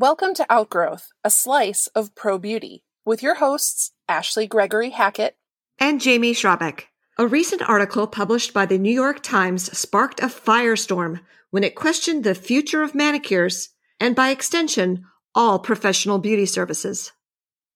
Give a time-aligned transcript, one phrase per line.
[0.00, 5.36] Welcome to Outgrowth, a slice of pro beauty, with your hosts, Ashley Gregory Hackett
[5.78, 6.84] and Jamie Schrabeck.
[7.18, 12.24] A recent article published by the New York Times sparked a firestorm when it questioned
[12.24, 17.12] the future of manicures and, by extension, all professional beauty services.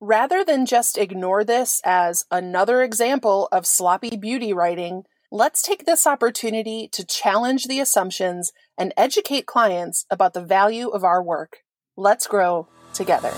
[0.00, 6.06] Rather than just ignore this as another example of sloppy beauty writing, let's take this
[6.06, 11.58] opportunity to challenge the assumptions and educate clients about the value of our work.
[11.96, 13.32] Let's grow together.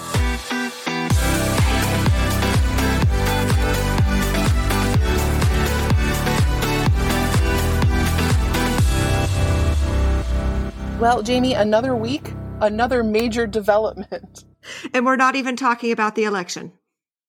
[10.98, 14.44] Well, Jamie, another week, another major development.
[14.92, 16.72] And we're not even talking about the election.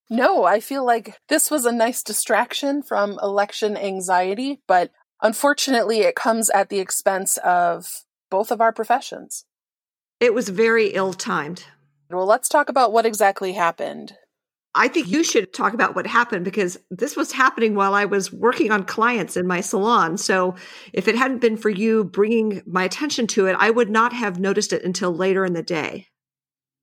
[0.10, 4.90] No, I feel like this was a nice distraction from election anxiety, but
[5.22, 9.46] unfortunately, it comes at the expense of both of our professions.
[10.20, 11.66] It was very ill timed.
[12.10, 14.14] Well, let's talk about what exactly happened.
[14.74, 18.32] I think you should talk about what happened because this was happening while I was
[18.32, 20.18] working on clients in my salon.
[20.18, 20.56] So
[20.94, 24.40] if it hadn't been for you bringing my attention to it, I would not have
[24.40, 26.08] noticed it until later in the day.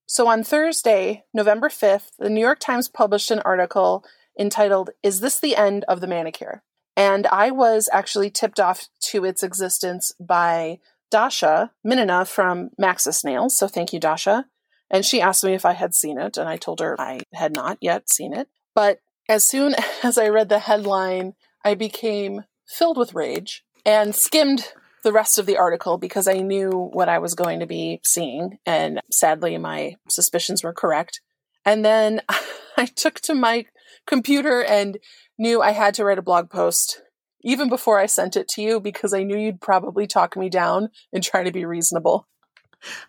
[0.06, 4.04] So on Thursday, November 5th, the New York Times published an article
[4.38, 6.62] entitled, Is This the End of the Manicure?
[6.96, 10.78] And I was actually tipped off to its existence by
[11.14, 13.56] Dasha Minina from Maxis Nails.
[13.56, 14.46] So thank you, Dasha.
[14.90, 17.54] And she asked me if I had seen it, and I told her I had
[17.54, 18.48] not yet seen it.
[18.74, 18.98] But
[19.28, 24.72] as soon as I read the headline, I became filled with rage and skimmed
[25.04, 28.58] the rest of the article because I knew what I was going to be seeing.
[28.66, 31.20] And sadly, my suspicions were correct.
[31.64, 32.22] And then
[32.76, 33.66] I took to my
[34.04, 34.98] computer and
[35.38, 37.03] knew I had to write a blog post
[37.44, 40.88] even before I sent it to you because I knew you'd probably talk me down
[41.12, 42.26] and try to be reasonable.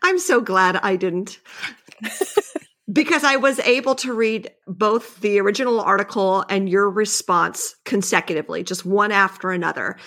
[0.03, 1.39] I'm so glad I didn't.
[2.91, 8.85] because I was able to read both the original article and your response consecutively, just
[8.85, 9.97] one after another.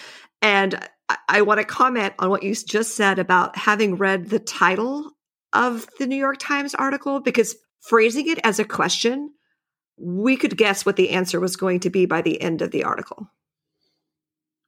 [0.43, 0.75] And
[1.09, 5.11] I, I want to comment on what you just said about having read the title
[5.53, 9.33] of the New York Times article, because phrasing it as a question,
[9.97, 12.85] we could guess what the answer was going to be by the end of the
[12.85, 13.29] article.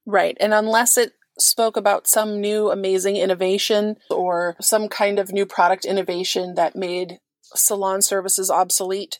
[0.05, 0.37] Right.
[0.39, 5.85] And unless it spoke about some new amazing innovation or some kind of new product
[5.85, 7.19] innovation that made
[7.55, 9.19] salon services obsolete,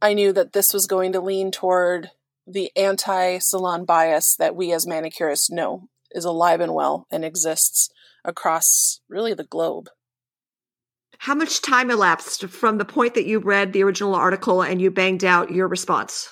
[0.00, 2.10] I knew that this was going to lean toward
[2.46, 7.88] the anti salon bias that we as manicurists know is alive and well and exists
[8.24, 9.88] across really the globe.
[11.18, 14.90] How much time elapsed from the point that you read the original article and you
[14.90, 16.28] banged out your response?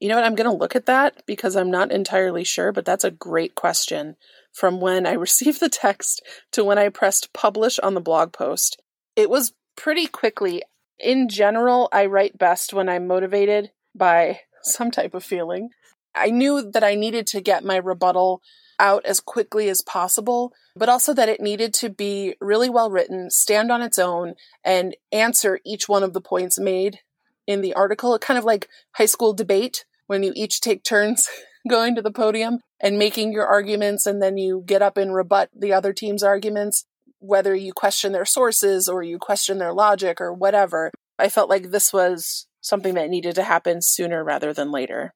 [0.00, 0.24] You know what?
[0.24, 3.54] I'm going to look at that because I'm not entirely sure, but that's a great
[3.54, 4.16] question.
[4.52, 8.80] From when I received the text to when I pressed publish on the blog post,
[9.14, 10.62] it was pretty quickly.
[10.98, 15.70] In general, I write best when I'm motivated by some type of feeling.
[16.14, 18.40] I knew that I needed to get my rebuttal
[18.78, 23.30] out as quickly as possible, but also that it needed to be really well written,
[23.30, 27.00] stand on its own, and answer each one of the points made
[27.46, 28.18] in the article.
[28.18, 31.28] Kind of like high school debate when you each take turns
[31.68, 35.50] going to the podium and making your arguments, and then you get up and rebut
[35.56, 36.84] the other team's arguments,
[37.18, 40.92] whether you question their sources or you question their logic or whatever.
[41.18, 45.14] I felt like this was something that needed to happen sooner rather than later.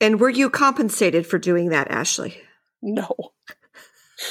[0.00, 2.40] And were you compensated for doing that, Ashley?
[2.82, 3.14] No.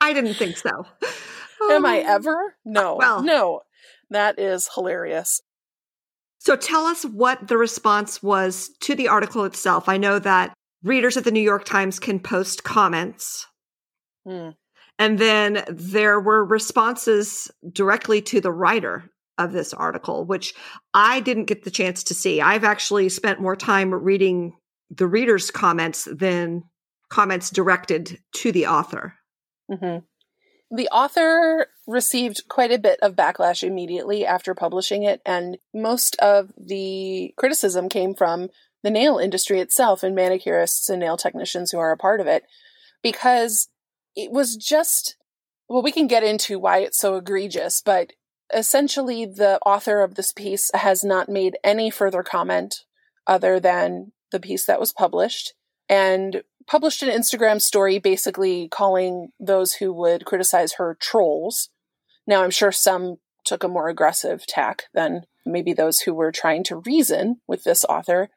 [0.00, 0.86] I didn't think so.
[1.70, 2.54] Am I um, ever?
[2.64, 2.96] No.
[2.96, 3.62] Well, no.
[4.10, 5.40] That is hilarious.
[6.38, 9.88] So tell us what the response was to the article itself.
[9.88, 13.46] I know that readers of the New York Times can post comments.
[14.24, 14.50] Hmm.
[14.98, 20.54] And then there were responses directly to the writer of this article, which
[20.92, 22.40] I didn't get the chance to see.
[22.40, 24.56] I've actually spent more time reading
[24.90, 26.64] the reader's comments than
[27.08, 29.14] comments directed to the author.
[29.70, 30.04] Mm-hmm.
[30.70, 36.52] The author received quite a bit of backlash immediately after publishing it, and most of
[36.58, 38.50] the criticism came from
[38.82, 42.44] the nail industry itself and manicurists and nail technicians who are a part of it
[43.02, 43.68] because
[44.14, 45.16] it was just
[45.68, 48.12] well we can get into why it's so egregious but
[48.54, 52.84] essentially the author of this piece has not made any further comment
[53.26, 55.54] other than the piece that was published
[55.88, 61.70] and published an Instagram story basically calling those who would criticize her trolls.
[62.26, 66.62] Now, I'm sure some took a more aggressive tack than maybe those who were trying
[66.64, 68.28] to reason with this author.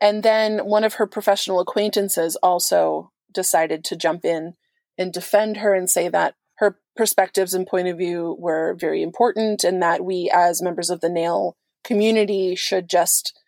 [0.00, 4.54] And then one of her professional acquaintances also decided to jump in
[4.98, 9.62] and defend her and say that her perspectives and point of view were very important,
[9.62, 13.38] and that we, as members of the nail community, should just.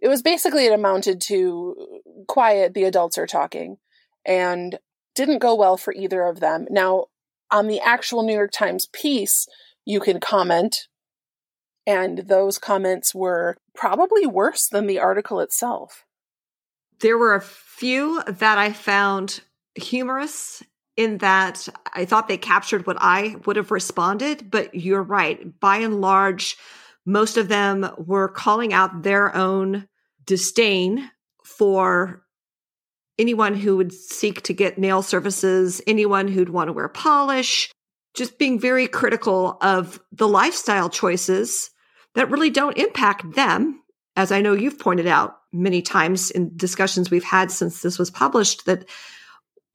[0.00, 3.78] It was basically it amounted to uh, quiet, the adults are talking,
[4.24, 4.78] and
[5.14, 6.66] didn't go well for either of them.
[6.70, 7.06] Now,
[7.50, 9.46] on the actual New York Times piece,
[9.84, 10.88] you can comment,
[11.86, 16.04] and those comments were probably worse than the article itself.
[17.00, 19.40] There were a few that I found
[19.74, 20.62] humorous
[20.96, 25.58] in that I thought they captured what I would have responded, but you're right.
[25.60, 26.56] By and large,
[27.06, 29.88] most of them were calling out their own
[30.26, 31.10] disdain
[31.44, 32.24] for
[33.18, 37.70] anyone who would seek to get nail services, anyone who'd want to wear polish,
[38.14, 41.70] just being very critical of the lifestyle choices
[42.14, 43.80] that really don't impact them.
[44.16, 48.10] As I know you've pointed out many times in discussions we've had since this was
[48.10, 48.88] published, that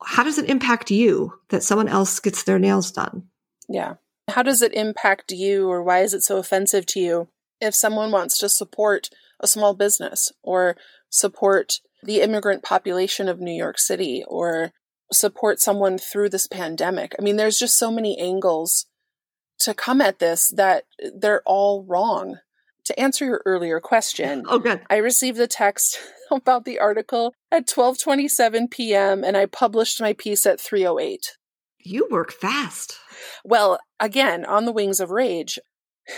[0.03, 3.23] how does it impact you that someone else gets their nails done?
[3.69, 3.95] Yeah.
[4.31, 7.27] How does it impact you, or why is it so offensive to you
[7.59, 10.75] if someone wants to support a small business or
[11.09, 14.71] support the immigrant population of New York City or
[15.11, 17.13] support someone through this pandemic.
[17.19, 18.85] I mean, there's just so many angles
[19.59, 20.85] to come at this that
[21.15, 22.37] they're all wrong.
[22.85, 24.81] To answer your earlier question, oh good.
[24.89, 25.99] I received the text
[26.31, 29.23] about the article at 12:27 p.m.
[29.23, 31.19] and I published my piece at 3:08.
[31.83, 32.97] You work fast.
[33.43, 35.59] Well, again, on the wings of rage.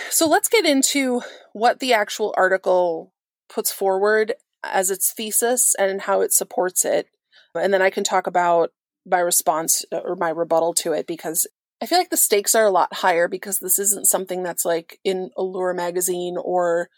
[0.10, 1.21] So let's get into
[1.54, 3.13] what the actual article
[3.50, 4.33] puts forward
[4.63, 7.07] as its thesis and how it supports it.
[7.54, 8.71] And then I can talk about
[9.06, 11.48] my response uh, or my rebuttal to it because
[11.81, 15.00] I feel like the stakes are a lot higher because this isn't something that's like
[15.04, 16.89] in Allure magazine or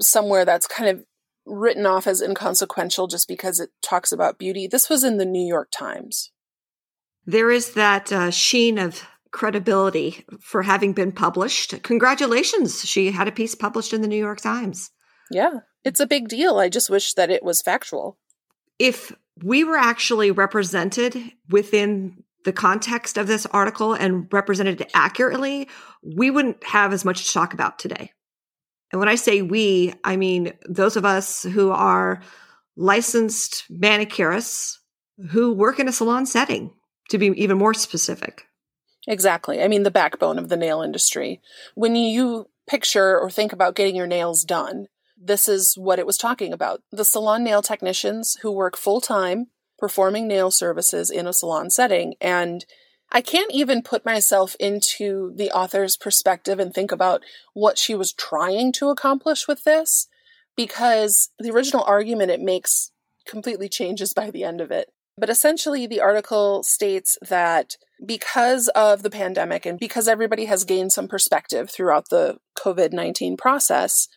[0.00, 1.04] somewhere that's kind of
[1.44, 4.68] written off as inconsequential just because it talks about beauty.
[4.68, 6.30] This was in the New York Times.
[7.28, 9.02] There is that uh, sheen of
[9.32, 11.82] credibility for having been published.
[11.82, 12.88] Congratulations.
[12.88, 14.90] She had a piece published in the New York Times.
[15.30, 16.56] Yeah, it's a big deal.
[16.56, 18.16] I just wish that it was factual.
[18.78, 19.12] If
[19.44, 21.18] we were actually represented
[21.50, 25.68] within the context of this article and represented accurately,
[26.02, 28.10] we wouldn't have as much to talk about today.
[28.90, 32.22] And when I say we, I mean those of us who are
[32.74, 34.76] licensed manicurists
[35.28, 36.72] who work in a salon setting,
[37.08, 38.44] to be even more specific.
[39.06, 39.62] Exactly.
[39.62, 41.40] I mean, the backbone of the nail industry.
[41.74, 44.86] When you picture or think about getting your nails done,
[45.20, 46.82] this is what it was talking about.
[46.92, 49.46] The salon nail technicians who work full time
[49.78, 52.14] performing nail services in a salon setting.
[52.20, 52.64] And
[53.10, 57.22] I can't even put myself into the author's perspective and think about
[57.54, 60.08] what she was trying to accomplish with this
[60.56, 62.90] because the original argument it makes
[63.26, 64.88] completely changes by the end of it.
[65.18, 67.76] But essentially, the article states that
[68.06, 73.36] because of the pandemic and because everybody has gained some perspective throughout the COVID 19
[73.36, 74.08] process,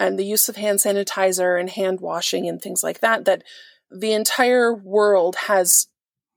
[0.00, 3.44] and the use of hand sanitizer and hand washing and things like that, that
[3.90, 5.88] the entire world has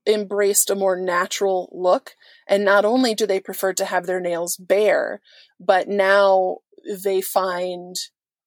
[0.06, 2.12] embraced a more natural look.
[2.46, 5.22] And not only do they prefer to have their nails bare,
[5.62, 7.96] but now they find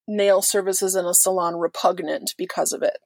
[0.06, 2.98] nail services in a salon repugnant because of it.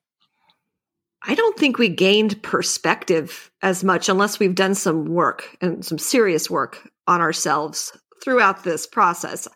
[1.22, 5.98] I don't think we gained perspective as much unless we've done some work and some
[5.98, 9.46] serious work on ourselves throughout this process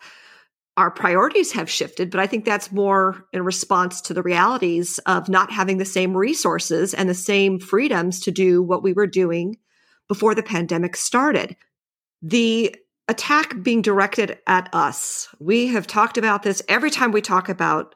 [0.76, 5.28] our priorities have shifted, but I think that's more in response to the realities of
[5.28, 9.56] not having the same resources and the same freedoms to do what we were doing
[10.08, 11.56] before the pandemic started.
[12.22, 12.74] The
[13.06, 17.94] attack being directed at us, we have talked about this every time we talk about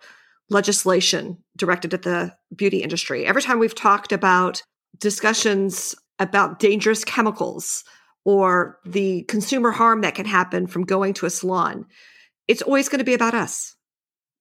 [0.50, 4.62] legislation directed at the beauty industry, every time we've talked about
[4.98, 7.84] discussions about dangerous chemicals
[8.24, 11.86] or the consumer harm that can happen from going to a salon
[12.48, 13.76] it's always going to be about us.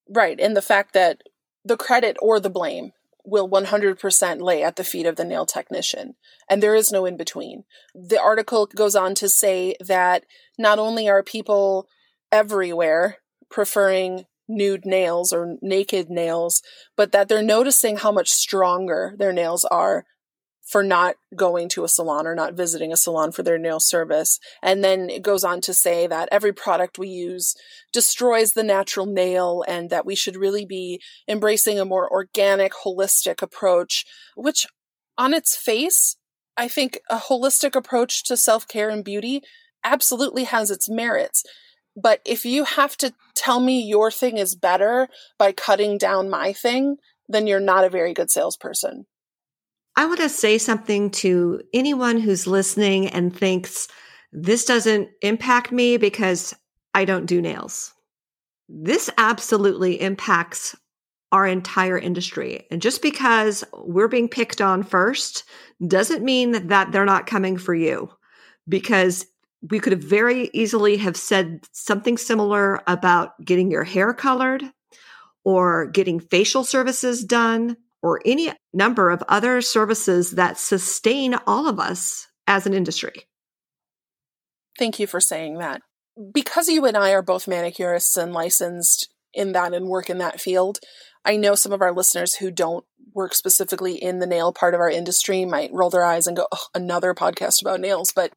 [0.10, 0.40] Right.
[0.40, 1.22] And the fact that
[1.64, 2.94] the credit or the blame
[3.26, 6.16] will 100% lay at the feet of the nail technician.
[6.50, 7.66] And there is no in between.
[7.94, 10.24] The article goes on to say that
[10.58, 11.90] not only are people
[12.32, 13.18] everywhere
[13.50, 16.62] preferring nude nails or naked nails,
[16.96, 20.06] but that they're noticing how much stronger their nails are
[20.68, 24.38] for not going to a salon or not visiting a salon for their nail service.
[24.62, 27.56] And then it goes on to say that every product we use
[27.94, 33.42] destroys the natural nail and that we should really be embracing a more organic, holistic
[33.42, 34.68] approach, which
[35.18, 36.18] on its face,
[36.58, 39.42] I think a holistic approach to self care and beauty
[39.86, 41.44] absolutely has its merits.
[42.00, 46.54] But if you have to tell me your thing is better by cutting down my
[46.54, 49.08] thing, then you're not a very good salesperson.
[49.96, 53.88] I want to say something to anyone who's listening and thinks
[54.32, 56.54] this doesn't impact me because
[56.94, 57.96] I don't do nails.
[58.70, 60.76] This absolutely impacts
[61.32, 62.68] our entire industry.
[62.70, 65.46] And just because we're being picked on first
[65.86, 68.10] doesn't mean that they're not coming for you
[68.70, 69.26] because
[69.62, 74.64] we could have very easily have said something similar about getting your hair colored
[75.44, 81.80] or getting facial services done or any number of other services that sustain all of
[81.80, 83.28] us as an industry.
[84.78, 85.82] Thank you for saying that.
[86.34, 90.40] Because you and I are both manicurists and licensed in that and work in that
[90.40, 90.80] field,
[91.26, 94.80] I know some of our listeners who don't work specifically in the nail part of
[94.80, 98.12] our industry might roll their eyes and go, oh, another podcast about nails.
[98.16, 98.34] But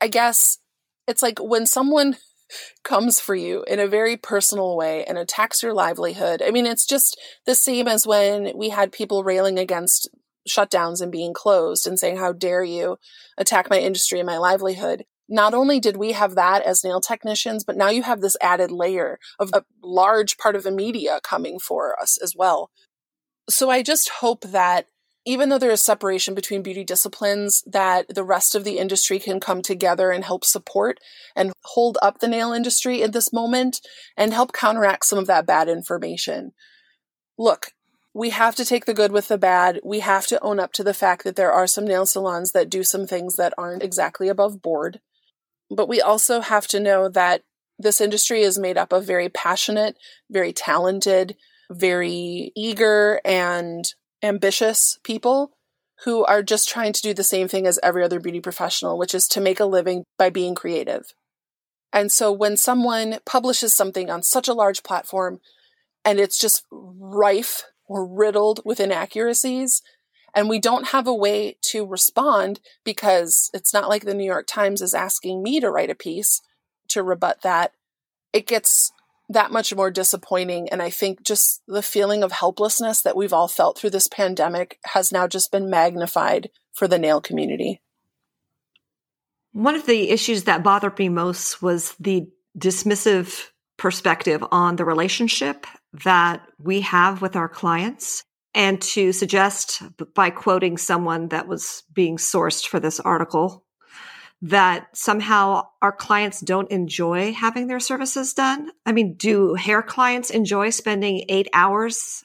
[0.00, 0.58] I guess
[1.06, 2.16] it's like when someone
[2.84, 6.42] comes for you in a very personal way and attacks your livelihood.
[6.42, 10.08] I mean, it's just the same as when we had people railing against
[10.48, 12.98] shutdowns and being closed and saying, How dare you
[13.36, 15.04] attack my industry and my livelihood?
[15.28, 18.72] Not only did we have that as nail technicians, but now you have this added
[18.72, 22.70] layer of a large part of the media coming for us as well.
[23.48, 24.86] So I just hope that
[25.30, 29.38] even though there is separation between beauty disciplines, that the rest of the industry can
[29.38, 30.98] come together and help support
[31.36, 33.80] and hold up the nail industry in this moment
[34.16, 36.50] and help counteract some of that bad information.
[37.38, 37.68] Look,
[38.12, 39.78] we have to take the good with the bad.
[39.84, 42.68] We have to own up to the fact that there are some nail salons that
[42.68, 44.98] do some things that aren't exactly above board.
[45.70, 47.42] But we also have to know that
[47.78, 49.96] this industry is made up of very passionate,
[50.28, 51.36] very talented,
[51.70, 53.84] very eager, and
[54.22, 55.52] ambitious people
[56.04, 59.14] who are just trying to do the same thing as every other beauty professional, which
[59.14, 61.12] is to make a living by being creative.
[61.92, 65.40] And so when someone publishes something on such a large platform
[66.04, 69.82] and it's just rife or riddled with inaccuracies,
[70.34, 74.46] and we don't have a way to respond because it's not like the New York
[74.46, 76.40] Times is asking me to write a piece
[76.88, 77.72] to rebut that,
[78.32, 78.92] it gets
[79.30, 80.68] that much more disappointing.
[80.70, 84.78] And I think just the feeling of helplessness that we've all felt through this pandemic
[84.86, 87.80] has now just been magnified for the nail community.
[89.52, 93.46] One of the issues that bothered me most was the dismissive
[93.76, 95.66] perspective on the relationship
[96.04, 98.24] that we have with our clients.
[98.52, 99.80] And to suggest
[100.14, 103.64] by quoting someone that was being sourced for this article
[104.42, 108.70] that somehow our clients don't enjoy having their services done?
[108.86, 112.24] I mean, do hair clients enjoy spending eight hours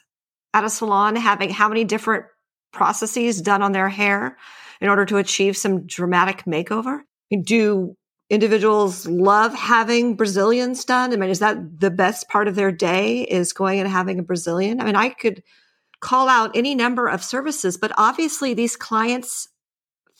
[0.54, 2.24] at a salon having how many different
[2.72, 4.36] processes done on their hair
[4.80, 7.00] in order to achieve some dramatic makeover?
[7.42, 7.96] Do
[8.30, 11.12] individuals love having Brazilians done?
[11.12, 14.22] I mean, is that the best part of their day is going and having a
[14.22, 14.80] Brazilian?
[14.80, 15.42] I mean, I could
[16.00, 19.48] call out any number of services, but obviously these clients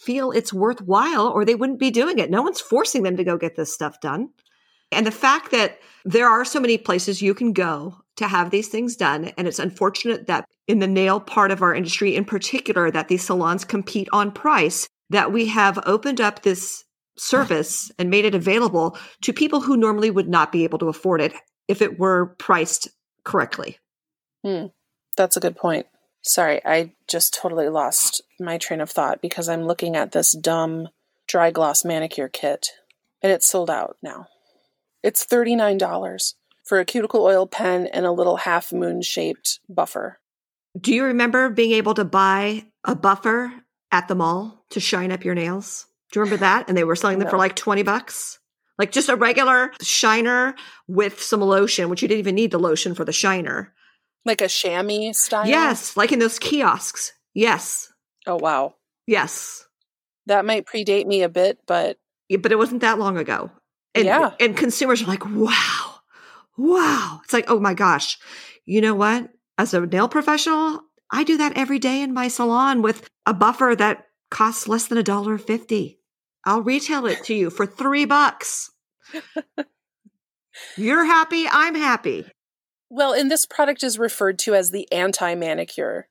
[0.07, 2.31] feel it's worthwhile or they wouldn't be doing it.
[2.31, 4.31] No one's forcing them to go get this stuff done.
[4.93, 8.69] And the fact that there are so many places you can go to have these
[8.69, 9.33] things done.
[9.37, 13.25] And it's unfortunate that in the nail part of our industry in particular, that these
[13.25, 16.85] salons compete on price, that we have opened up this
[17.19, 21.21] service and made it available to people who normally would not be able to afford
[21.21, 21.35] it
[21.69, 22.89] if it were priced
[23.25, 23.79] correctly.
[24.45, 24.67] Hmm.
[25.17, 25.87] That's a good point.
[26.27, 30.89] Sorry, I just totally lost my train of thought because I'm looking at this dumb
[31.29, 32.71] dry gloss manicure kit
[33.23, 34.27] and it's sold out now.
[35.05, 40.19] It's $39 for a cuticle oil pen and a little half moon shaped buffer.
[40.79, 43.53] Do you remember being able to buy a buffer
[43.93, 45.87] at the mall to shine up your nails?
[46.11, 46.69] Do you remember that?
[46.69, 47.31] And they were selling them no.
[47.31, 48.41] for like 20 bucks?
[48.79, 50.57] Like just a regular shiner
[50.89, 53.73] with some lotion, which you didn't even need the lotion for the shiner.
[54.27, 55.47] Like a chamois style?
[55.47, 57.13] Yes, like in those kiosks.
[57.33, 57.93] Yes.
[58.27, 58.75] Oh, wow.
[59.07, 59.67] Yes.
[60.27, 61.97] That might predate me a bit, but.
[62.29, 63.51] Yeah, but it wasn't that long ago.
[63.95, 64.33] And, yeah.
[64.41, 66.01] And consumers are like, wow,
[66.59, 67.21] wow.
[67.25, 68.19] It's like, oh my gosh.
[68.65, 69.31] You know what?
[69.59, 70.81] As a nail professional,
[71.11, 74.99] I do that every day in my salon with a buffer that costs less than
[74.99, 76.01] a dollar fifty.
[76.45, 78.71] I'll retail it to you for three bucks.
[80.77, 82.27] You're happy, I'm happy.
[82.89, 86.09] Well, and this product is referred to as the anti manicure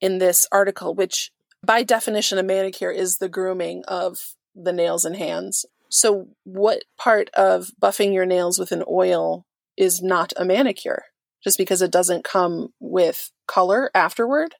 [0.00, 1.30] in this article, which
[1.64, 5.66] by definition, a manicure is the grooming of the nails and hands.
[5.88, 11.04] So, what part of buffing your nails with an oil is not a manicure?
[11.42, 14.54] Just because it doesn't come with color afterward?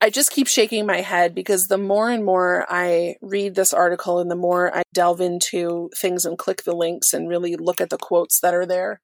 [0.00, 4.20] I just keep shaking my head because the more and more I read this article
[4.20, 7.90] and the more I delve into things and click the links and really look at
[7.90, 9.00] the quotes that are there,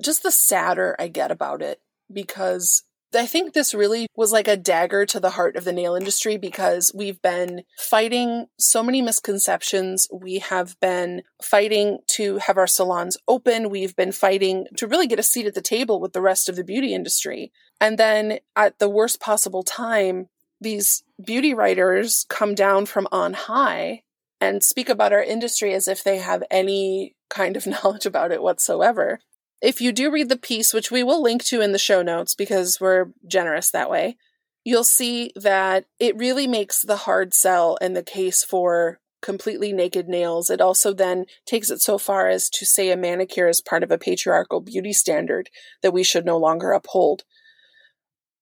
[0.00, 1.80] just the sadder I get about it
[2.12, 5.94] because I think this really was like a dagger to the heart of the nail
[5.94, 10.08] industry because we've been fighting so many misconceptions.
[10.12, 13.70] We have been fighting to have our salons open.
[13.70, 16.56] We've been fighting to really get a seat at the table with the rest of
[16.56, 17.52] the beauty industry.
[17.80, 20.28] And then at the worst possible time,
[20.60, 24.02] these beauty writers come down from on high
[24.40, 28.42] and speak about our industry as if they have any kind of knowledge about it
[28.42, 29.20] whatsoever
[29.60, 32.34] if you do read the piece, which we will link to in the show notes
[32.34, 34.16] because we're generous that way,
[34.64, 40.06] you'll see that it really makes the hard sell and the case for completely naked
[40.06, 40.50] nails.
[40.50, 43.90] It also then takes it so far as to say a manicure is part of
[43.90, 45.48] a patriarchal beauty standard
[45.82, 47.24] that we should no longer uphold.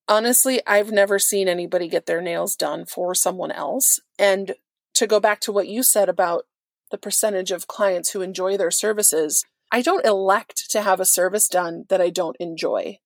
[0.09, 4.01] Honestly, I've never seen anybody get their nails done for someone else.
[4.19, 4.57] And
[4.95, 6.47] to go back to what you said about
[6.91, 11.49] the percentage of clients who enjoy their services, I don't elect to have a service
[11.49, 12.99] done that I don't enjoy.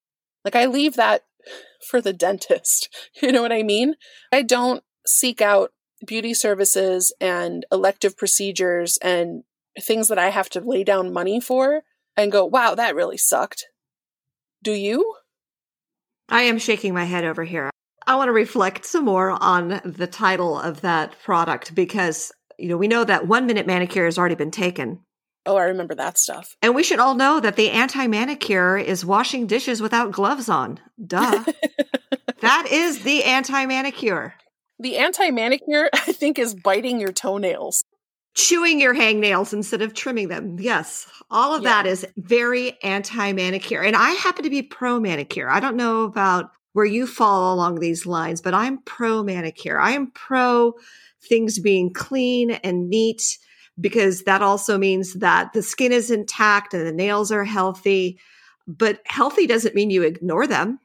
[0.44, 1.22] Like I leave that
[1.88, 2.94] for the dentist.
[3.22, 3.94] You know what I mean?
[4.32, 5.72] I don't seek out
[6.04, 9.44] beauty services and elective procedures and
[9.80, 11.82] things that I have to lay down money for
[12.16, 13.66] and go, wow, that really sucked.
[14.62, 15.14] Do you?
[16.28, 17.70] I am shaking my head over here.
[18.06, 22.76] I want to reflect some more on the title of that product because, you know,
[22.76, 25.00] we know that one minute manicure has already been taken.
[25.46, 26.56] Oh, I remember that stuff.
[26.60, 30.80] And we should all know that the anti manicure is washing dishes without gloves on.
[31.04, 31.44] Duh.
[32.40, 34.34] that is the anti manicure.
[34.78, 37.82] The anti manicure, I think, is biting your toenails.
[38.34, 40.58] Chewing your hangnails instead of trimming them.
[40.60, 41.06] Yes.
[41.30, 41.82] All of yeah.
[41.82, 43.82] that is very anti manicure.
[43.82, 45.48] And I happen to be pro manicure.
[45.48, 49.80] I don't know about where you fall along these lines, but I'm pro manicure.
[49.80, 50.74] I am pro
[51.26, 53.38] things being clean and neat
[53.80, 58.18] because that also means that the skin is intact and the nails are healthy.
[58.66, 60.80] But healthy doesn't mean you ignore them.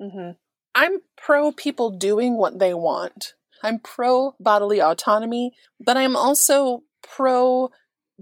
[0.00, 0.32] Mm-hmm.
[0.74, 3.34] I'm pro people doing what they want.
[3.62, 7.70] I'm pro bodily autonomy, but I'm also pro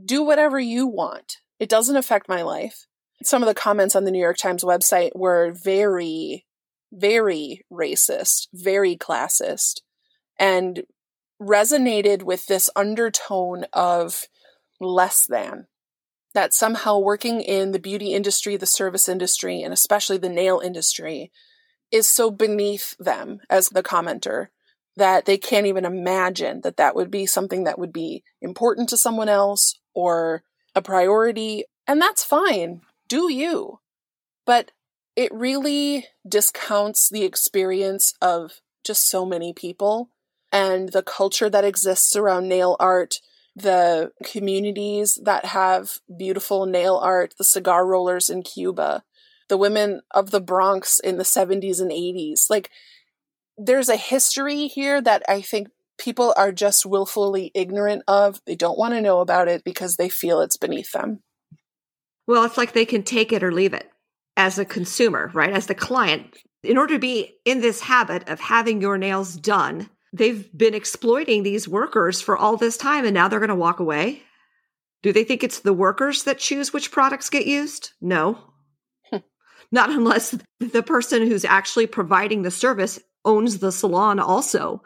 [0.02, 1.38] do whatever you want.
[1.58, 2.86] It doesn't affect my life.
[3.22, 6.46] Some of the comments on the New York Times website were very,
[6.92, 9.80] very racist, very classist,
[10.38, 10.84] and
[11.40, 14.26] resonated with this undertone of
[14.80, 15.66] less than.
[16.34, 21.32] That somehow working in the beauty industry, the service industry, and especially the nail industry
[21.90, 24.48] is so beneath them as the commenter
[24.96, 28.96] that they can't even imagine that that would be something that would be important to
[28.96, 30.42] someone else or
[30.74, 31.64] a priority.
[31.86, 32.80] And that's fine.
[33.08, 33.80] Do you.
[34.44, 34.72] But
[35.14, 40.10] it really discounts the experience of just so many people
[40.56, 43.20] and the culture that exists around nail art,
[43.54, 49.04] the communities that have beautiful nail art, the cigar rollers in Cuba,
[49.50, 52.48] the women of the Bronx in the 70s and 80s.
[52.48, 52.70] Like,
[53.58, 58.40] there's a history here that I think people are just willfully ignorant of.
[58.46, 61.20] They don't want to know about it because they feel it's beneath them.
[62.26, 63.90] Well, it's like they can take it or leave it
[64.38, 65.52] as a consumer, right?
[65.52, 66.34] As the client.
[66.62, 71.42] In order to be in this habit of having your nails done, they've been exploiting
[71.42, 74.22] these workers for all this time and now they're going to walk away?
[75.02, 77.92] Do they think it's the workers that choose which products get used?
[78.00, 78.38] No.
[79.72, 84.82] Not unless the person who's actually providing the service owns the salon also.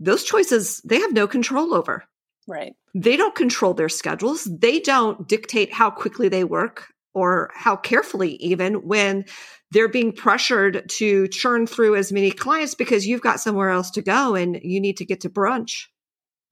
[0.00, 2.04] Those choices they have no control over.
[2.46, 2.74] Right.
[2.94, 4.44] They don't control their schedules.
[4.44, 9.24] They don't dictate how quickly they work or how carefully even when
[9.70, 14.02] they're being pressured to churn through as many clients because you've got somewhere else to
[14.02, 15.86] go and you need to get to brunch.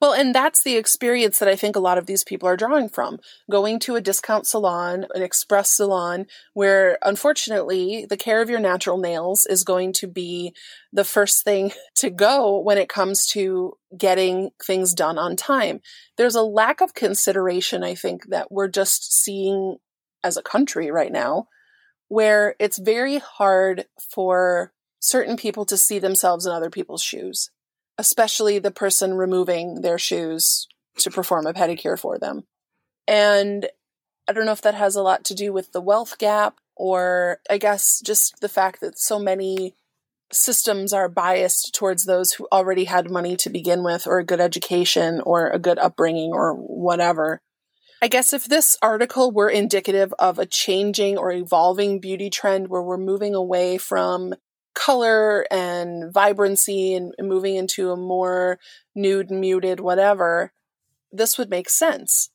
[0.03, 2.89] Well, and that's the experience that I think a lot of these people are drawing
[2.89, 8.59] from going to a discount salon, an express salon, where unfortunately the care of your
[8.59, 10.55] natural nails is going to be
[10.93, 15.79] the first thing to go when it comes to getting things done on time.
[16.17, 19.77] There's a lack of consideration, I think, that we're just seeing
[20.23, 21.49] as a country right now
[22.09, 27.51] where it's very hard for certain people to see themselves in other people's shoes,
[27.97, 30.67] especially the person removing their shoes
[30.99, 32.45] to perform a pedicure for them.
[33.09, 33.67] And
[34.29, 37.39] I don't know if that has a lot to do with the wealth gap or
[37.51, 39.75] I guess just the fact that so many
[40.33, 44.41] systems are biased towards those who already had money to begin with or a good
[44.41, 47.41] education or a good upbringing or whatever.
[48.03, 52.83] I guess if this article were indicative of a changing or evolving beauty trend where
[52.83, 54.35] we're moving away from
[54.75, 58.59] color and vibrancy and moving into a more
[58.97, 60.53] nude, muted, whatever,
[61.13, 62.31] this would make sense.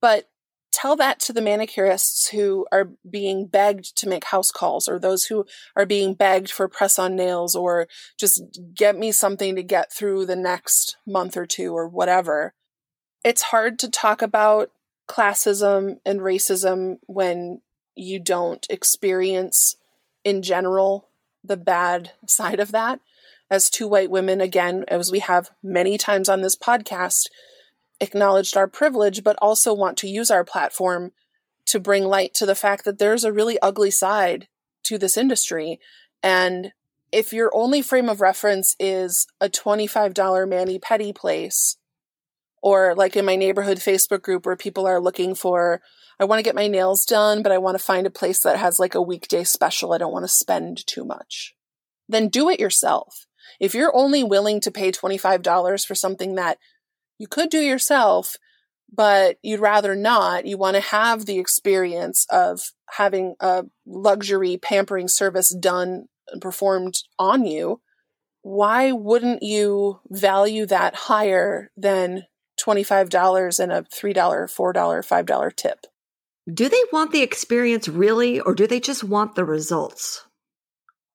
[0.00, 0.30] But
[0.72, 5.26] tell that to the manicurists who are being begged to make house calls or those
[5.26, 5.44] who
[5.76, 7.88] are being begged for press on nails or
[8.18, 8.42] just
[8.74, 12.54] get me something to get through the next month or two or whatever.
[13.22, 14.70] It's hard to talk about
[15.08, 17.60] classism and racism when
[17.94, 19.76] you don't experience
[20.24, 21.08] in general
[21.42, 23.00] the bad side of that.
[23.50, 27.26] As two white women, again, as we have many times on this podcast,
[28.00, 31.12] acknowledged our privilege, but also want to use our platform
[31.66, 34.48] to bring light to the fact that there's a really ugly side
[34.84, 35.78] to this industry.
[36.22, 36.72] And
[37.12, 41.76] if your only frame of reference is a $25 mani pedi place,
[42.64, 45.82] or like in my neighborhood Facebook group where people are looking for,
[46.18, 48.56] I want to get my nails done, but I want to find a place that
[48.56, 49.92] has like a weekday special.
[49.92, 51.54] I don't want to spend too much.
[52.08, 53.26] Then do it yourself.
[53.60, 56.56] If you're only willing to pay $25 for something that
[57.18, 58.36] you could do yourself,
[58.90, 60.46] but you'd rather not.
[60.46, 66.94] You want to have the experience of having a luxury pampering service done and performed
[67.18, 67.82] on you.
[68.40, 72.24] Why wouldn't you value that higher than
[72.60, 75.86] $25 and a $3, $4, $5 tip?
[76.52, 80.26] Do they want the experience really, or do they just want the results?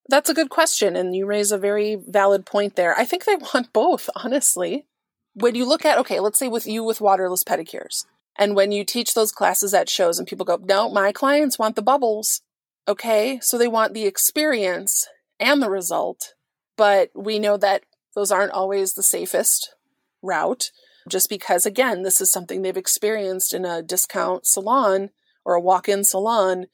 [0.08, 0.96] That's a good question.
[0.96, 2.98] And you raise a very valid point there.
[2.98, 4.86] I think they want both, honestly
[5.34, 8.06] when you look at, okay, let's say with you with waterless pedicures,
[8.38, 11.76] and when you teach those classes at shows and people go, no, my clients want
[11.76, 12.42] the bubbles.
[12.88, 15.08] Okay, so they want the experience
[15.40, 16.34] and the result,
[16.76, 17.84] but we know that
[18.16, 19.76] those aren't always the safest
[20.22, 20.72] route
[21.10, 25.10] just because, again, this is something they've experienced in a discount salon
[25.46, 26.68] or a walk in salon.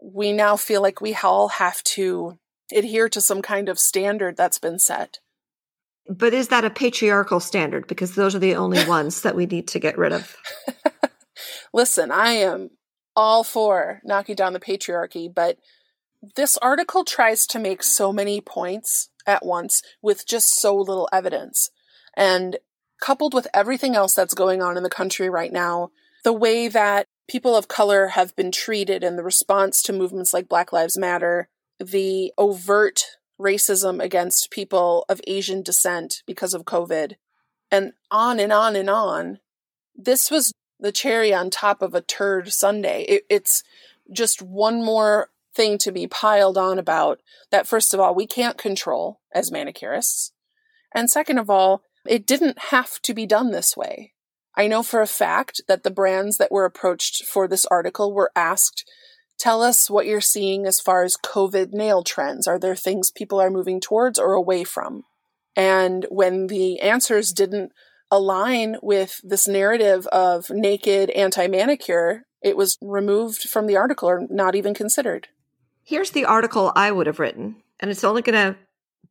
[0.00, 2.38] We now feel like we all have to
[2.74, 5.18] adhere to some kind of standard that's been set.
[6.08, 7.86] But is that a patriarchal standard?
[7.86, 10.36] Because those are the only ones that we need to get rid of.
[11.72, 12.70] Listen, I am
[13.14, 15.58] all for knocking down the patriarchy, but
[16.36, 21.70] this article tries to make so many points at once with just so little evidence.
[22.16, 22.58] And
[23.02, 25.90] coupled with everything else that's going on in the country right now,
[26.24, 30.48] the way that people of color have been treated and the response to movements like
[30.48, 33.04] Black Lives Matter, the overt
[33.40, 37.14] racism against people of Asian descent because of COVID,
[37.70, 39.40] and on and on and on.
[39.96, 43.02] This was the cherry on top of a turd Sunday.
[43.02, 43.64] It, it's
[44.12, 48.56] just one more thing to be piled on about that, first of all, we can't
[48.56, 50.30] control as manicurists.
[50.94, 54.12] And second of all, it didn't have to be done this way.
[54.54, 58.32] I know for a fact that the brands that were approached for this article were
[58.36, 58.84] asked
[59.42, 62.46] Tell us what you're seeing as far as COVID nail trends.
[62.46, 65.02] Are there things people are moving towards or away from?
[65.56, 67.72] And when the answers didn't
[68.08, 74.28] align with this narrative of naked anti manicure, it was removed from the article or
[74.30, 75.26] not even considered.
[75.82, 78.56] Here's the article I would have written, and it's only going to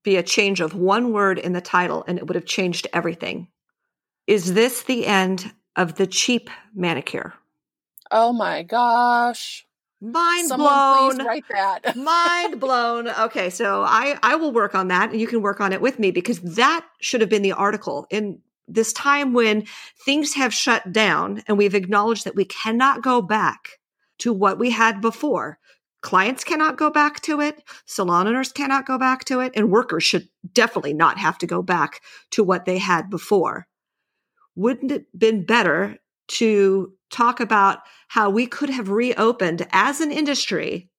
[0.04, 3.48] be a change of one word in the title, and it would have changed everything.
[4.28, 7.34] Is this the end of the cheap manicure?
[8.10, 9.66] Oh my gosh.
[10.02, 11.28] Mind Someone blown.
[11.28, 11.96] write that.
[11.96, 13.08] Mind blown.
[13.08, 16.00] Okay, so I I will work on that, and you can work on it with
[16.00, 19.66] me because that should have been the article in this time when
[20.06, 23.80] things have shut down and we've acknowledged that we cannot go back
[24.20, 25.60] to what we had before.
[26.02, 30.04] Clients cannot go back to it, salon owners cannot go back to it, and workers
[30.04, 33.68] should definitely not have to go back to what they had before.
[34.56, 40.90] Wouldn't it been better to talk about how we could have reopened as an industry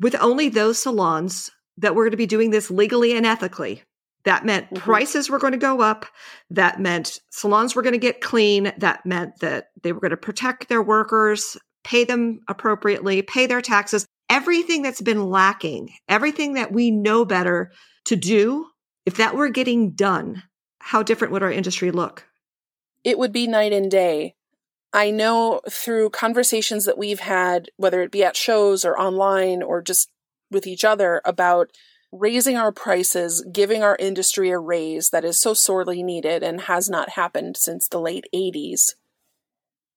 [0.00, 3.82] with only those salons that were going to be doing this legally and ethically.
[4.24, 4.82] That meant mm-hmm.
[4.82, 6.06] prices were going to go up.
[6.50, 8.72] That meant salons were going to get clean.
[8.78, 13.62] That meant that they were going to protect their workers, pay them appropriately, pay their
[13.62, 14.06] taxes.
[14.30, 17.72] Everything that's been lacking, everything that we know better
[18.04, 18.66] to do,
[19.06, 20.42] if that were getting done,
[20.80, 22.26] how different would our industry look?
[23.04, 24.34] It would be night and day.
[24.92, 29.82] I know through conversations that we've had, whether it be at shows or online or
[29.82, 30.10] just
[30.50, 31.70] with each other, about
[32.10, 36.88] raising our prices, giving our industry a raise that is so sorely needed and has
[36.88, 38.94] not happened since the late 80s.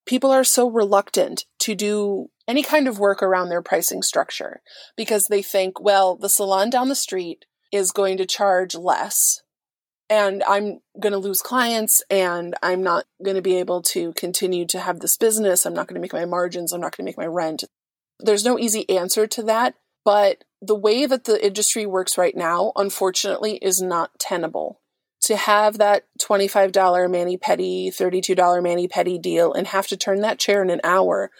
[0.06, 4.62] People are so reluctant to do any kind of work around their pricing structure
[4.98, 9.42] because they think, well, the salon down the street is going to charge less
[10.10, 14.66] and I'm going to lose clients and I'm not going to be able to continue
[14.66, 15.66] to have this business.
[15.66, 16.74] I'm not going to make my margins.
[16.74, 17.64] I'm not going to make my rent.
[18.20, 22.74] There's no easy answer to that, but the way that the industry works right now,
[22.76, 24.82] unfortunately, is not tenable.
[25.26, 30.40] To have that $25 mani pedi, $32 mani pedi deal and have to turn that
[30.40, 31.32] chair in an hour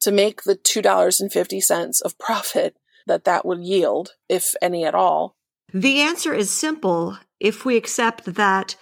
[0.00, 5.36] to make the $2.50 of profit that that would yield, if any at all?
[5.72, 8.76] The answer is simple if we accept that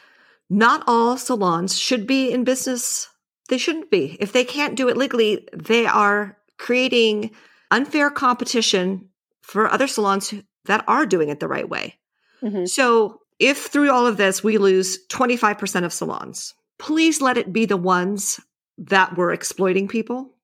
[0.50, 3.08] not all salons should be in business.
[3.48, 4.16] They shouldn't be.
[4.20, 7.30] If they can't do it legally, they are creating
[7.70, 9.08] unfair competition
[9.42, 11.98] for other salons that are doing it the right way.
[12.42, 12.66] Mm-hmm.
[12.66, 17.66] So if through all of this we lose 25% of salons, please let it be
[17.66, 18.40] the ones
[18.78, 20.34] that were exploiting people.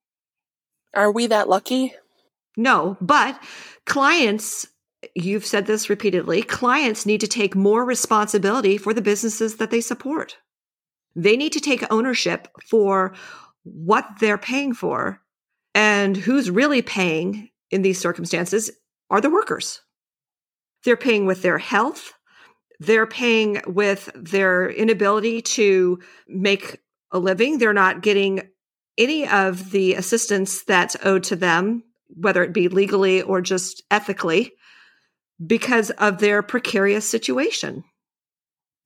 [0.95, 1.93] Are we that lucky?
[2.57, 3.41] No, but
[3.85, 4.67] clients,
[5.13, 9.81] you've said this repeatedly, clients need to take more responsibility for the businesses that they
[9.81, 10.37] support.
[11.15, 13.13] They need to take ownership for
[13.63, 15.21] what they're paying for.
[15.73, 18.71] And who's really paying in these circumstances
[19.09, 19.81] are the workers.
[20.85, 22.13] They're paying with their health,
[22.79, 26.79] they're paying with their inability to make
[27.11, 27.57] a living.
[27.57, 28.41] They're not getting
[28.97, 34.53] any of the assistance that's owed to them, whether it be legally or just ethically,
[35.45, 37.83] because of their precarious situation.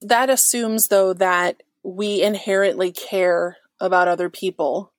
[0.02, 4.93] That assumes, though, that we inherently care about other people.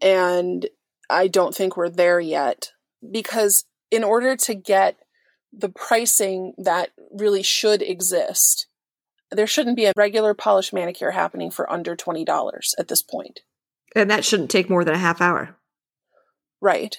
[0.00, 0.68] And
[1.10, 2.72] I don't think we're there yet.
[3.08, 4.96] Because in order to get
[5.52, 8.66] the pricing that really should exist.
[9.30, 13.40] There shouldn't be a regular polished manicure happening for under $20 at this point.
[13.94, 15.56] And that shouldn't take more than a half hour.
[16.60, 16.96] Right.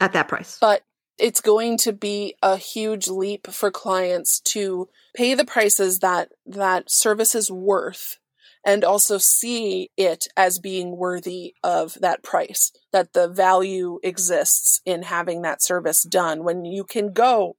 [0.00, 0.58] At that price.
[0.60, 0.82] But
[1.18, 6.90] it's going to be a huge leap for clients to pay the prices that that
[6.90, 8.18] service is worth
[8.64, 15.04] and also see it as being worthy of that price that the value exists in
[15.04, 17.56] having that service done when you can go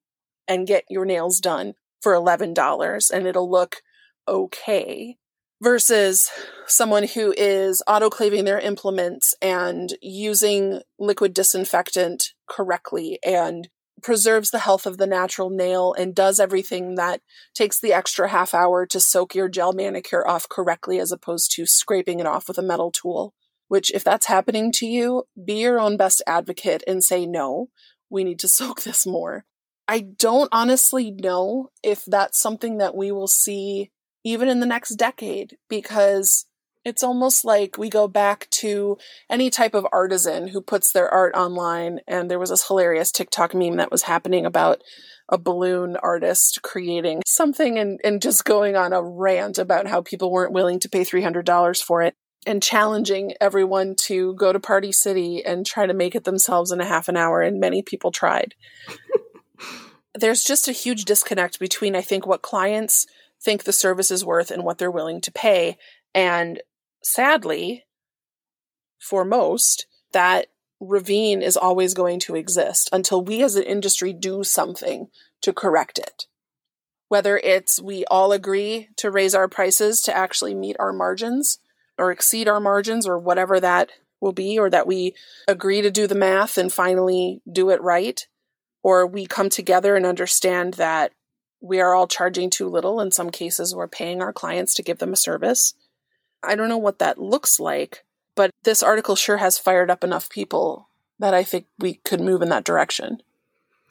[0.48, 3.78] and get your nails done for $11 and it'll look
[4.28, 5.18] okay
[5.62, 6.30] versus
[6.68, 13.70] someone who is autoclaving their implements and using liquid disinfectant correctly and
[14.04, 17.22] preserves the health of the natural nail and does everything that
[17.56, 21.66] takes the extra half hour to soak your gel manicure off correctly as opposed to
[21.66, 23.34] scraping it off with a metal tool.
[23.70, 27.68] Which, if that's happening to you, be your own best advocate and say, no,
[28.10, 29.46] we need to soak this more.
[29.88, 33.92] I don't honestly know if that's something that we will see
[34.28, 36.46] even in the next decade because
[36.84, 38.98] it's almost like we go back to
[39.30, 42.02] any type of artisan who puts their art online.
[42.08, 44.82] And there was this hilarious TikTok meme that was happening about
[45.30, 50.30] a balloon artist creating something and, and just going on a rant about how people
[50.30, 55.44] weren't willing to pay $300 for it and challenging everyone to go to Party City
[55.46, 57.42] and try to make it themselves in a half an hour.
[57.42, 58.56] And many people tried.
[60.16, 63.06] there's just a huge disconnect between, I think, what clients
[63.42, 65.78] think the service is worth and what they're willing to pay.
[66.14, 66.62] And
[67.04, 67.86] sadly,
[69.00, 70.48] for most, that
[70.80, 75.08] ravine is always going to exist until we as an industry do something
[75.42, 76.26] to correct it.
[77.10, 81.60] Whether it's we all agree to raise our prices to actually meet our margins
[81.98, 85.14] or exceed our margins or whatever that will be, or that we
[85.48, 88.28] agree to do the math and finally do it right
[88.88, 91.12] or we come together and understand that
[91.62, 93.00] we are all charging too little.
[93.00, 95.74] In some cases, we're paying our clients to give them a service.
[96.44, 98.04] I don't know what that looks like,
[98.36, 100.88] but this article sure has fired up enough people
[101.20, 103.22] that I think we could move in that direction.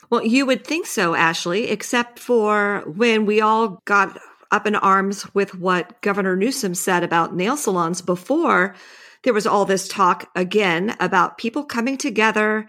[0.09, 4.19] Well, you would think so, Ashley, except for when we all got
[4.53, 8.77] up in arms with what Governor Newsom said about nail salons before,
[9.25, 12.69] there was all this talk again about people coming together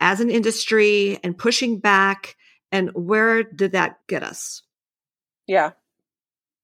[0.00, 2.36] as an industry and pushing back.
[2.70, 4.62] And where did that get us?
[5.46, 5.72] Yeah.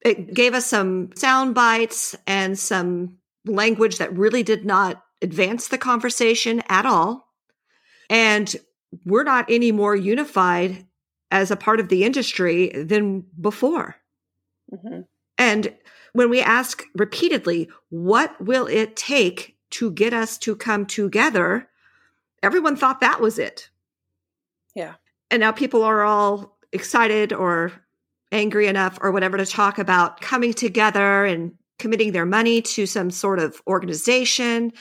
[0.02, 5.78] It gave us some sound bites and some language that really did not advance the
[5.78, 7.32] conversation at all.
[8.10, 8.54] And
[9.04, 10.86] we're not any more unified
[11.30, 13.96] as a part of the industry than before.
[14.72, 15.00] Mm-hmm.
[15.38, 15.74] And
[16.12, 21.68] when we ask repeatedly, what will it take to get us to come together?
[22.44, 23.70] everyone thought that was it.
[24.74, 24.94] Yeah.
[25.30, 27.72] And now people are all excited or
[28.32, 33.10] angry enough or whatever to talk about coming together and committing their money to some
[33.10, 34.72] sort of organization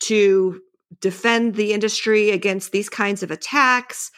[0.00, 0.60] to
[1.00, 4.10] defend the industry against these kinds of attacks.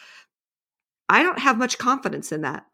[1.09, 2.65] I don't have much confidence in that.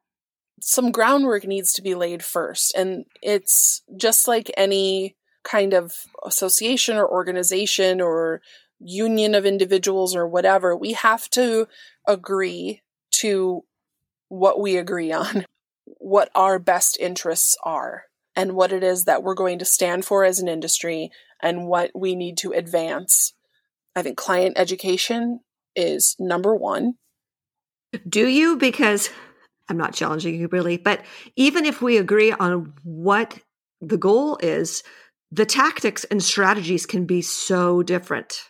[0.62, 2.74] Some groundwork needs to be laid first.
[2.76, 5.94] And it's just like any kind of
[6.26, 8.42] association or organization or
[8.80, 11.68] union of individuals or whatever, we have to
[12.08, 12.82] agree
[13.22, 13.64] to
[14.28, 15.46] what we agree on,
[15.86, 18.04] what our best interests are,
[18.36, 21.10] and what it is that we're going to stand for as an industry,
[21.42, 23.34] and what we need to advance
[23.96, 25.42] I think client education
[25.76, 26.94] is number one.
[28.08, 28.56] Do you?
[28.56, 29.10] Because
[29.68, 31.04] I'm not challenging you really, but
[31.36, 33.40] even if we agree on what
[33.82, 34.84] the goal is,
[35.32, 38.49] the tactics and strategies can be so different.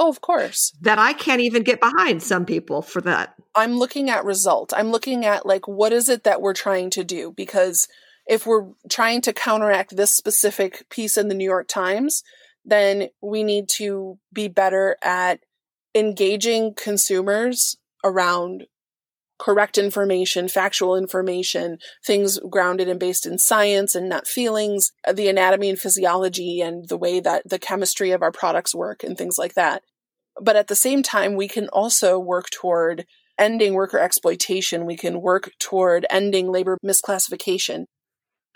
[0.00, 0.72] Oh, of course.
[0.80, 3.34] That I can't even get behind some people for that.
[3.56, 4.72] I'm looking at result.
[4.74, 7.88] I'm looking at like what is it that we're trying to do because
[8.28, 12.22] if we're trying to counteract this specific piece in the New York Times,
[12.64, 15.40] then we need to be better at
[15.96, 18.66] engaging consumers around
[19.38, 25.28] correct information, factual information, things grounded and based in science and not feelings, uh, the
[25.28, 29.38] anatomy and physiology and the way that the chemistry of our products work and things
[29.38, 29.82] like that.
[30.40, 33.06] But at the same time, we can also work toward
[33.38, 34.86] ending worker exploitation.
[34.86, 37.84] We can work toward ending labor misclassification.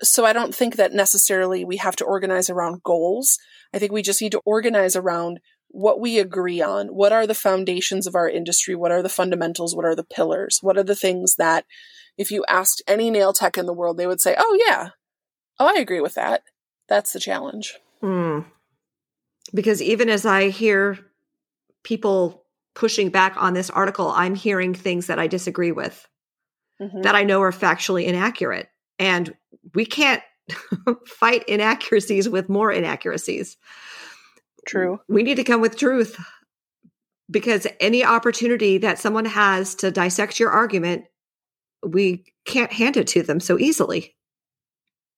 [0.00, 3.38] So I don't think that necessarily we have to organize around goals.
[3.72, 5.38] I think we just need to organize around
[5.72, 6.88] what we agree on.
[6.88, 8.74] What are the foundations of our industry?
[8.74, 9.74] What are the fundamentals?
[9.74, 10.58] What are the pillars?
[10.62, 11.64] What are the things that
[12.16, 14.90] if you asked any nail tech in the world, they would say, oh, yeah,
[15.58, 16.42] oh, I agree with that.
[16.88, 17.78] That's the challenge.
[18.02, 18.44] Mm.
[19.54, 20.98] Because even as I hear
[21.82, 26.06] people pushing back on this article, I'm hearing things that I disagree with
[26.80, 27.02] mm-hmm.
[27.02, 28.68] that I know are factually inaccurate.
[28.98, 29.34] And
[29.74, 30.22] we can't
[31.06, 33.56] fight inaccuracies with more inaccuracies.
[34.62, 35.00] Mm, True.
[35.08, 36.18] We need to come with truth
[37.30, 41.04] because any opportunity that someone has to dissect your argument,
[41.84, 44.14] we can't hand it to them so easily.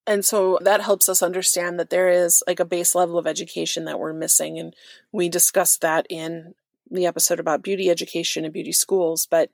[0.07, 3.85] And so that helps us understand that there is like a base level of education
[3.85, 4.59] that we're missing.
[4.59, 4.75] And
[5.11, 6.53] we discussed that in
[6.89, 9.27] the episode about beauty education and beauty schools.
[9.29, 9.49] But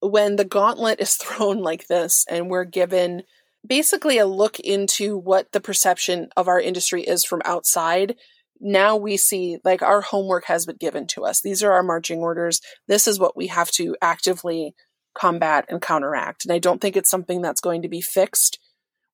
[0.00, 3.24] when the gauntlet is thrown like this and we're given
[3.64, 8.16] basically a look into what the perception of our industry is from outside,
[8.62, 11.40] now we see like our homework has been given to us.
[11.40, 12.60] These are our marching orders.
[12.88, 14.74] This is what we have to actively
[15.14, 16.44] combat and counteract.
[16.44, 18.58] And I don't think it's something that's going to be fixed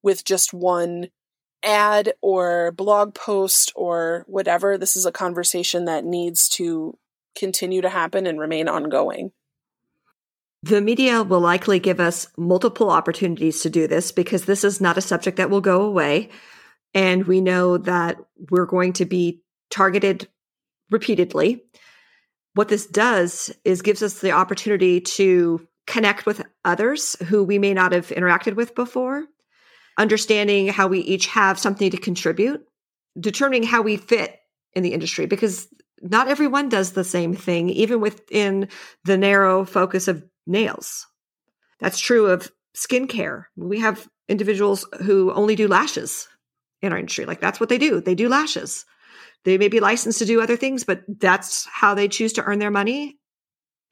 [0.03, 1.09] with just one
[1.65, 4.79] ad or blog post or whatever.
[4.79, 6.97] This is a conversation that needs to
[7.37, 9.33] continue to happen and remain ongoing.
[10.63, 14.99] The media will likely give us multiple opportunities to do this because this is not
[14.99, 16.31] a subject that will go away.
[16.95, 18.19] And we know that
[18.51, 20.29] we're going to be targeted
[20.91, 21.65] repeatedly.
[22.55, 27.75] What this does is gives us the opportunity to connect with others who we may
[27.75, 29.25] not have interacted with before,
[29.99, 32.65] understanding how we each have something to contribute,
[33.19, 34.39] determining how we fit
[34.75, 35.69] in the industry, because
[36.03, 38.69] not everyone does the same thing, even within
[39.05, 41.07] the narrow focus of nails.
[41.81, 43.45] That's true of skincare.
[43.57, 46.29] We have individuals who only do lashes
[46.83, 47.25] in our industry.
[47.25, 48.01] Like that's what they do.
[48.01, 48.85] They do lashes.
[49.45, 52.59] They may be licensed to do other things, but that's how they choose to earn
[52.59, 53.19] their money.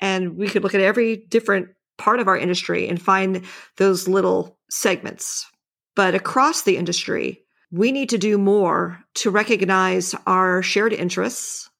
[0.00, 1.68] And we could look at every different
[1.98, 3.44] part of our industry and find
[3.76, 5.46] those little segments.
[5.94, 11.70] But across the industry, we need to do more to recognize our shared interests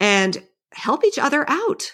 [0.00, 1.92] and help each other out.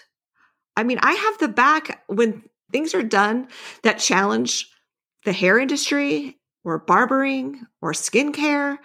[0.77, 3.47] I mean, I have the back when things are done
[3.83, 4.69] that challenge
[5.23, 8.77] the hair industry or barbering or skincare,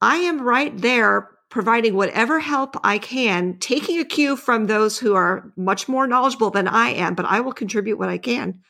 [0.00, 5.14] I am right there providing whatever help I can, taking a cue from those who
[5.14, 8.60] are much more knowledgeable than I am, but I will contribute what I can.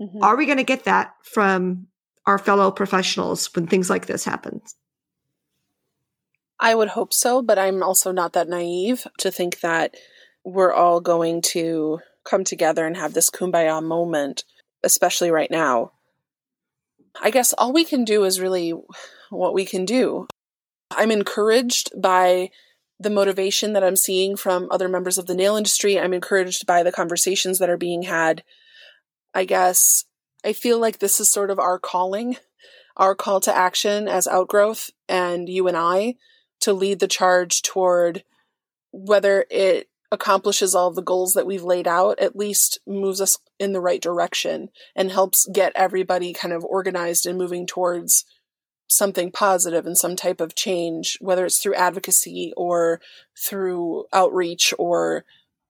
[0.00, 0.22] Mm-hmm.
[0.22, 1.86] Are we going to get that from
[2.26, 4.60] our fellow professionals when things like this happen?
[6.58, 9.94] I would hope so, but I'm also not that naive to think that
[10.44, 14.44] we're all going to come together and have this kumbaya moment,
[14.82, 15.92] especially right now.
[17.20, 18.72] I guess all we can do is really
[19.30, 20.26] what we can do.
[20.90, 22.50] I'm encouraged by
[22.98, 25.98] the motivation that I'm seeing from other members of the nail industry.
[25.98, 28.44] I'm encouraged by the conversations that are being had.
[29.34, 30.04] I guess
[30.44, 32.36] I feel like this is sort of our calling,
[32.96, 36.14] our call to action as outgrowth and you and I
[36.60, 38.24] to lead the charge toward
[38.92, 43.72] whether it accomplishes all the goals that we've laid out, at least moves us in
[43.72, 48.24] the right direction and helps get everybody kind of organized and moving towards
[48.88, 53.00] something positive and some type of change, whether it's through advocacy or
[53.48, 55.24] through outreach or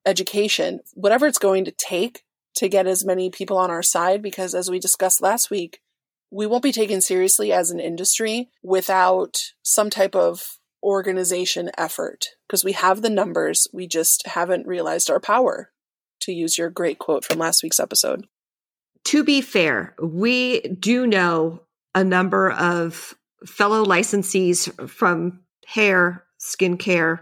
[0.04, 2.24] education, whatever it's going to take
[2.56, 4.20] to get as many people on our side.
[4.20, 5.80] Because as we discussed last week,
[6.32, 12.64] we won't be taken seriously as an industry without some type of organization effort because
[12.64, 15.70] we have the numbers, we just haven't realized our power,
[16.20, 18.26] to use your great quote from last week's episode.
[19.06, 21.62] To be fair, we do know
[21.94, 23.14] a number of
[23.44, 27.20] fellow licensees from hair, skincare,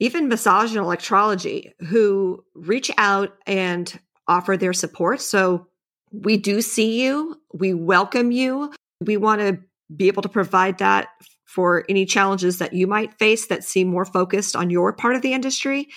[0.00, 5.20] even massage and electrology, who reach out and offer their support.
[5.20, 5.66] So
[6.12, 8.72] we do see you, we welcome you.
[9.00, 9.58] We want to
[9.94, 11.08] be able to provide that
[11.48, 15.22] for any challenges that you might face that seem more focused on your part of
[15.22, 15.88] the industry.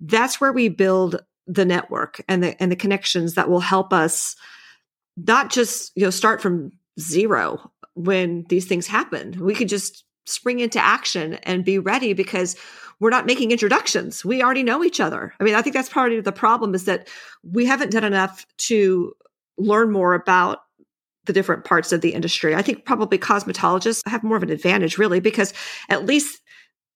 [0.00, 4.36] That's where we build the network and the and the connections that will help us
[5.16, 9.34] not just you know start from zero when these things happen.
[9.40, 12.54] We could just spring into action and be ready because
[13.00, 14.26] we're not making introductions.
[14.26, 15.32] We already know each other.
[15.40, 17.08] I mean, I think that's part of the problem is that
[17.42, 19.14] we haven't done enough to
[19.56, 20.58] learn more about
[21.28, 22.56] the different parts of the industry.
[22.56, 25.52] I think probably cosmetologists have more of an advantage really because
[25.88, 26.40] at least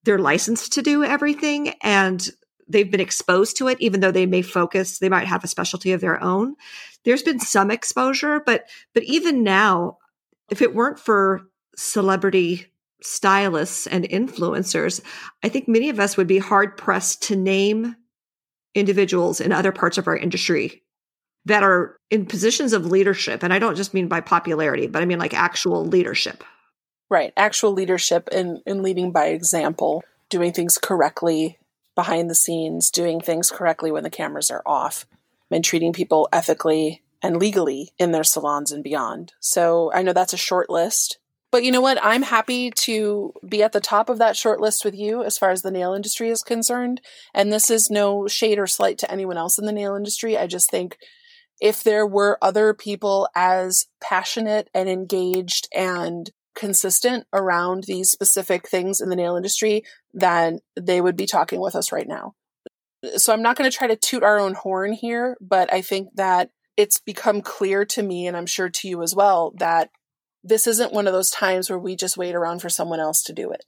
[0.02, 2.28] they're licensed to do everything and
[2.66, 5.92] they've been exposed to it even though they may focus they might have a specialty
[5.92, 6.54] of their own
[7.04, 9.98] there's been some exposure but but even now
[10.50, 11.42] if it weren't for
[11.76, 12.66] celebrity
[13.02, 15.02] stylists and influencers
[15.42, 17.96] i think many of us would be hard pressed to name
[18.74, 20.82] individuals in other parts of our industry
[21.44, 25.04] that are in positions of leadership and i don't just mean by popularity but i
[25.04, 26.44] mean like actual leadership
[27.10, 31.58] right actual leadership and in, in leading by example doing things correctly
[31.94, 35.06] behind the scenes, doing things correctly when the cameras are off,
[35.50, 39.34] and treating people ethically and legally in their salons and beyond.
[39.40, 41.18] So I know that's a short list.
[41.50, 41.98] But you know what?
[42.02, 45.50] I'm happy to be at the top of that short list with you as far
[45.50, 47.02] as the nail industry is concerned.
[47.34, 50.38] And this is no shade or slight to anyone else in the nail industry.
[50.38, 50.96] I just think
[51.60, 59.00] if there were other people as passionate and engaged and consistent around these specific things
[59.00, 59.82] in the nail industry,
[60.12, 62.34] then they would be talking with us right now.
[63.16, 66.08] So I'm not going to try to toot our own horn here, but I think
[66.14, 69.90] that it's become clear to me, and I'm sure to you as well, that
[70.44, 73.32] this isn't one of those times where we just wait around for someone else to
[73.32, 73.64] do it.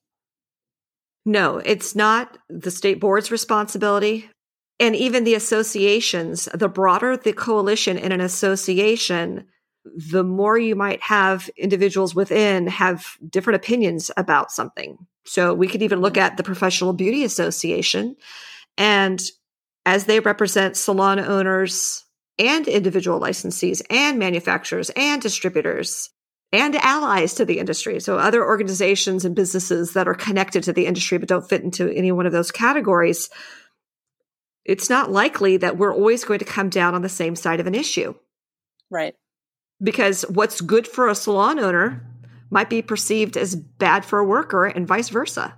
[1.25, 4.31] No, it's not the state board's responsibility.
[4.81, 9.47] And even the associations, the broader the coalition in an association,
[9.85, 14.99] the more you might have individuals within have different opinions about something.
[15.25, 18.17] So we could even look at the Professional Beauty Association
[18.77, 19.23] and
[19.87, 22.05] as they represent salon owners
[22.39, 26.11] and individual licensees and manufacturers and distributors
[26.53, 28.01] and allies to the industry.
[28.01, 31.91] So other organizations and businesses that are connected to the industry but don't fit into
[31.91, 33.29] any one of those categories.
[34.65, 37.67] It's not likely that we're always going to come down on the same side of
[37.67, 38.15] an issue.
[38.91, 39.15] Right
[39.83, 42.05] because what's good for a salon owner
[42.51, 45.57] might be perceived as bad for a worker and vice versa.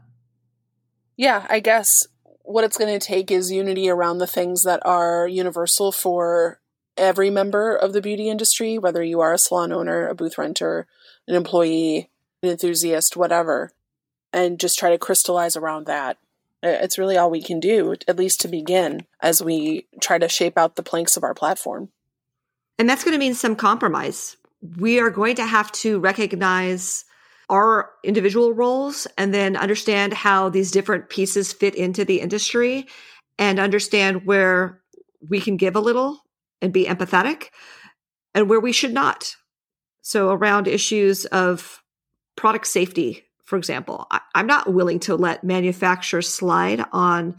[1.17, 2.07] Yeah, I guess
[2.43, 6.61] what it's going to take is unity around the things that are universal for
[6.97, 10.87] every member of the beauty industry, whether you are a salon owner, a booth renter,
[11.27, 12.11] an employee,
[12.43, 13.73] an enthusiast, whatever,
[14.33, 16.19] and just try to crystallize around that.
[16.65, 20.29] Uh, it's really all we can do, at least to begin, as we try to
[20.29, 21.91] shape out the planks of our platform.
[22.79, 24.37] And that's going to mean some compromise.
[24.79, 27.05] We are going to have to recognize
[27.49, 32.87] our individual roles and then understand how these different pieces fit into the industry
[33.39, 34.81] and understand where
[35.29, 36.21] we can give a little
[36.61, 37.49] and be empathetic
[38.35, 39.37] and where we should not.
[40.03, 41.83] So, around issues of
[42.37, 47.37] product safety, for example, I, am not willing to let manufacturers slide on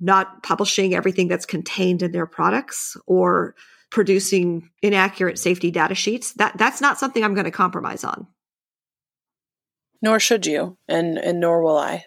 [0.00, 3.54] not publishing everything that's contained in their products or
[3.90, 6.32] producing inaccurate safety data sheets.
[6.34, 8.26] That that's not something I'm going to compromise on.
[10.02, 12.04] Nor should you, and and nor will I.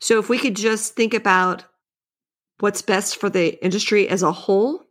[0.00, 1.64] So if we could just think about
[2.58, 4.81] what's best for the industry as a whole,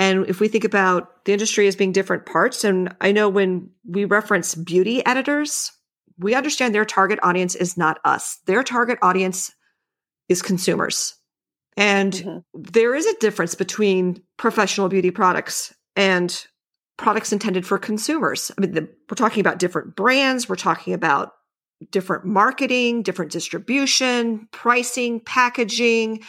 [0.00, 3.68] and if we think about the industry as being different parts, and I know when
[3.86, 5.70] we reference beauty editors,
[6.18, 8.38] we understand their target audience is not us.
[8.46, 9.52] Their target audience
[10.30, 11.14] is consumers.
[11.76, 12.38] And mm-hmm.
[12.54, 16.46] there is a difference between professional beauty products and
[16.96, 18.50] products intended for consumers.
[18.56, 21.32] I mean, the, we're talking about different brands, we're talking about
[21.90, 26.22] different marketing, different distribution, pricing, packaging,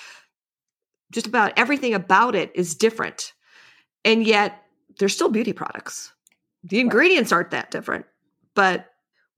[1.09, 3.31] just about everything about it is different.
[4.03, 4.63] And yet,
[4.99, 6.11] they're still beauty products.
[6.63, 8.05] The ingredients aren't that different,
[8.53, 8.87] but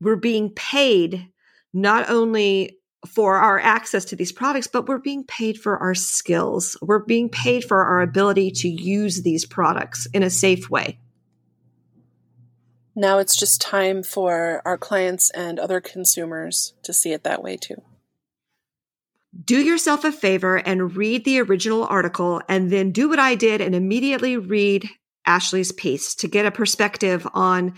[0.02, 1.30] we're being paid
[1.74, 6.78] not only for our access to these products, but we're being paid for our skills.
[6.82, 11.00] We're being paid for our ability to use these products in a safe way.
[12.96, 17.58] Now it's just time for our clients and other consumers to see it that way
[17.58, 17.82] too.
[19.46, 23.62] Do yourself a favor and read the original article, and then do what I did
[23.62, 24.88] and immediately read
[25.26, 27.74] Ashley's piece to get a perspective on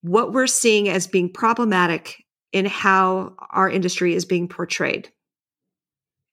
[0.00, 5.10] what we're seeing as being problematic in how our industry is being portrayed.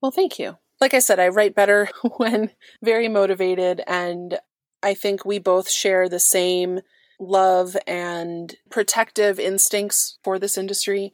[0.02, 0.58] Well, thank you.
[0.80, 2.52] Like I said, I write better when
[2.82, 4.40] very motivated, and
[4.82, 6.82] I think we both share the same
[7.20, 11.14] love and protective instincts for this industry.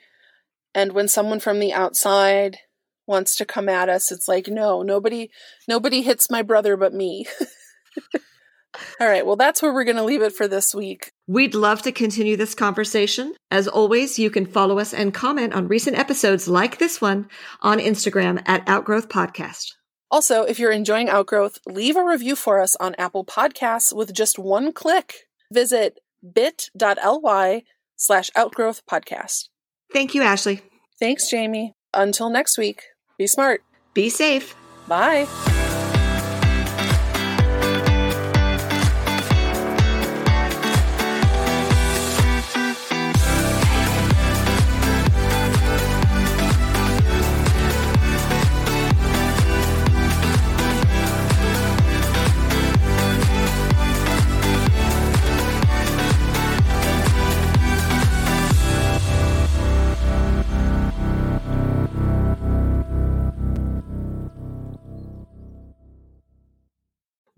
[0.73, 2.57] And when someone from the outside
[3.09, 5.29] wants to come at us, it's like, no, nobody
[5.67, 7.25] nobody hits my brother but me.
[9.01, 11.11] All right, well, that's where we're going to leave it for this week.
[11.27, 13.33] We'd love to continue this conversation.
[13.49, 17.27] As always, you can follow us and comment on recent episodes like this one
[17.61, 19.73] on Instagram at Outgrowth Podcast.
[20.11, 24.39] Also, if you're enjoying Outgrowth, leave a review for us on Apple Podcasts with just
[24.39, 25.27] one click.
[25.51, 25.99] Visit
[26.33, 27.63] bit.ly
[27.95, 29.49] slash outgrowth podcast.
[29.93, 30.61] Thank you, Ashley.
[30.99, 31.73] Thanks, Jamie.
[31.93, 32.83] Until next week,
[33.19, 33.61] be smart.
[33.93, 34.55] Be safe.
[34.87, 35.27] Bye.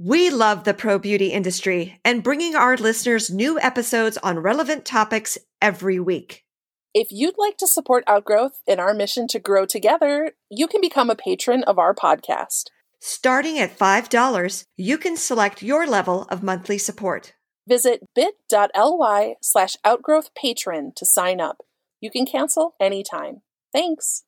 [0.03, 5.37] We love the pro beauty industry and bringing our listeners new episodes on relevant topics
[5.61, 6.43] every week.
[6.91, 11.11] If you'd like to support Outgrowth in our mission to grow together, you can become
[11.11, 12.71] a patron of our podcast.
[12.99, 17.35] Starting at $5, you can select your level of monthly support.
[17.69, 21.57] Visit bit.ly slash outgrowth patron to sign up.
[21.99, 23.43] You can cancel anytime.
[23.71, 24.23] Thanks.